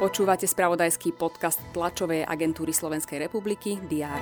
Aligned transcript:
Počúvate 0.00 0.48
spravodajský 0.48 1.12
podcast 1.12 1.60
tlačovej 1.76 2.24
agentúry 2.24 2.72
Slovenskej 2.72 3.20
republiky 3.28 3.76
DR. 3.84 4.20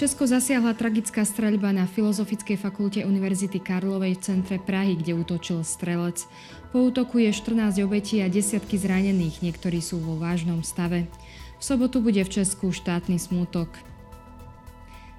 Česko 0.00 0.24
zasiahla 0.24 0.72
tragická 0.72 1.28
streľba 1.28 1.76
na 1.76 1.84
Filozofickej 1.84 2.56
fakulte 2.56 3.04
Univerzity 3.04 3.60
Karlovej 3.60 4.16
v 4.16 4.24
centre 4.24 4.56
Prahy, 4.56 4.96
kde 4.96 5.12
útočil 5.12 5.60
strelec. 5.60 6.24
Po 6.72 6.88
útoku 6.88 7.20
je 7.20 7.28
14 7.28 7.84
obetí 7.84 8.24
a 8.24 8.32
desiatky 8.32 8.80
zranených, 8.80 9.44
niektorí 9.44 9.84
sú 9.84 10.00
vo 10.00 10.16
vážnom 10.16 10.64
stave. 10.64 11.04
V 11.60 11.62
sobotu 11.68 12.00
bude 12.00 12.24
v 12.24 12.32
Česku 12.40 12.72
štátny 12.72 13.20
smútok. 13.20 13.68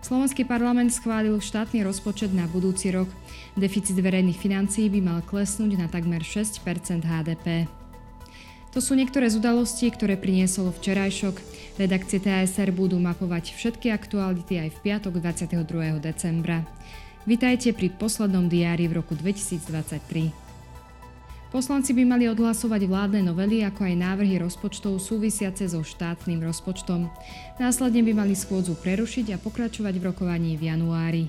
Slovenský 0.02 0.50
parlament 0.50 0.90
schválil 0.90 1.38
štátny 1.38 1.86
rozpočet 1.86 2.34
na 2.34 2.50
budúci 2.50 2.90
rok. 2.90 3.08
Deficit 3.54 3.94
verejných 3.94 4.36
financií 4.36 4.90
by 4.90 5.00
mal 5.00 5.20
klesnúť 5.22 5.78
na 5.78 5.86
takmer 5.86 6.26
6% 6.26 7.06
HDP. 7.06 7.70
To 8.72 8.80
sú 8.80 8.96
niektoré 8.96 9.28
z 9.28 9.38
udalostí, 9.38 9.92
ktoré 9.92 10.16
priniesol 10.16 10.72
včerajšok. 10.72 11.36
Redakcie 11.76 12.24
TSR 12.24 12.72
budú 12.72 12.98
mapovať 12.98 13.52
všetky 13.54 13.92
aktuality 13.92 14.64
aj 14.64 14.70
v 14.74 14.78
piatok 14.80 15.20
22. 15.20 16.00
decembra. 16.00 16.64
Vitajte 17.28 17.70
pri 17.76 17.94
poslednom 17.94 18.50
diári 18.50 18.90
v 18.90 19.04
roku 19.04 19.14
2023. 19.14 20.51
Poslanci 21.52 21.92
by 21.92 22.08
mali 22.08 22.32
odhlasovať 22.32 22.88
vládne 22.88 23.28
novely, 23.28 23.60
ako 23.68 23.84
aj 23.84 23.96
návrhy 24.00 24.40
rozpočtov 24.40 25.04
súvisiace 25.04 25.68
so 25.68 25.84
štátnym 25.84 26.40
rozpočtom. 26.40 27.12
Následne 27.60 28.08
by 28.08 28.24
mali 28.24 28.40
schôdzu 28.40 28.80
prerušiť 28.80 29.36
a 29.36 29.38
pokračovať 29.38 30.00
v 30.00 30.06
rokovaní 30.08 30.56
v 30.56 30.72
januári. 30.72 31.24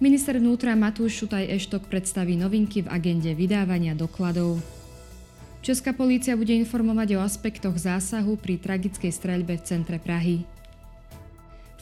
Minister 0.00 0.40
vnútra 0.40 0.72
Matúš 0.72 1.12
Šutaj 1.12 1.44
Eštok 1.44 1.92
predstaví 1.92 2.40
novinky 2.40 2.88
v 2.88 2.92
agende 2.92 3.36
vydávania 3.36 3.92
dokladov. 3.92 4.64
Česká 5.60 5.92
polícia 5.92 6.32
bude 6.32 6.56
informovať 6.56 7.20
o 7.20 7.24
aspektoch 7.24 7.76
zásahu 7.76 8.40
pri 8.40 8.56
tragickej 8.56 9.12
streľbe 9.12 9.60
v 9.60 9.66
centre 9.68 10.00
Prahy. 10.00 10.48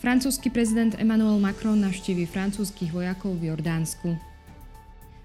Francúzsky 0.03 0.51
prezident 0.51 0.99
Emmanuel 0.99 1.39
Macron 1.39 1.79
navštívi 1.79 2.27
francúzskych 2.27 2.91
vojakov 2.91 3.39
v 3.39 3.55
Jordánsku. 3.55 4.34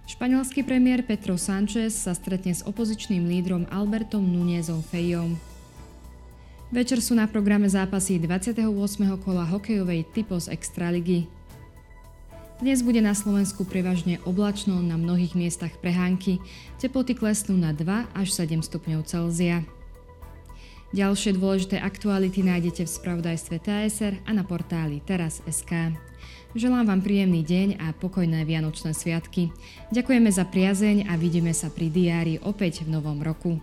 Španielský 0.10 0.66
premiér 0.66 1.06
Petro 1.06 1.38
Sánchez 1.38 1.94
sa 1.94 2.18
stretne 2.18 2.50
s 2.50 2.66
opozičným 2.66 3.30
lídrom 3.30 3.70
Albertom 3.70 4.26
Núñezom 4.26 4.82
Fejom. 4.82 5.38
Večer 6.74 6.98
sú 6.98 7.14
na 7.14 7.30
programe 7.30 7.70
zápasy 7.70 8.18
28. 8.18 8.58
kola 9.22 9.46
hokejovej 9.46 10.10
Typos 10.10 10.50
Extraligy. 10.50 11.30
Dnes 12.58 12.82
bude 12.82 13.06
na 13.06 13.14
Slovensku 13.14 13.70
prevažne 13.70 14.18
oblačno, 14.26 14.82
na 14.82 14.98
mnohých 14.98 15.38
miestach 15.38 15.78
prehánky. 15.78 16.42
Teploty 16.82 17.14
klesnú 17.14 17.54
na 17.54 17.70
2 17.70 18.10
až 18.10 18.34
7 18.34 18.66
stupňov 18.66 19.06
Celzia. 19.06 19.62
Ďalšie 20.90 21.38
dôležité 21.38 21.78
aktuality 21.78 22.42
nájdete 22.42 22.90
v 22.90 22.94
spravodajstve 22.98 23.62
TSR 23.62 24.26
a 24.26 24.32
na 24.34 24.42
portáli 24.42 25.06
teraz.sk. 25.06 25.94
Želám 26.58 26.90
vám 26.90 27.02
príjemný 27.06 27.46
deň 27.46 27.78
a 27.78 27.94
pokojné 27.94 28.42
Vianočné 28.42 28.98
sviatky. 28.98 29.54
Ďakujeme 29.94 30.34
za 30.34 30.50
priazeň 30.50 31.06
a 31.06 31.14
vidíme 31.14 31.54
sa 31.54 31.70
pri 31.70 31.94
diári 31.94 32.42
opäť 32.42 32.90
v 32.90 32.98
novom 32.98 33.22
roku. 33.22 33.62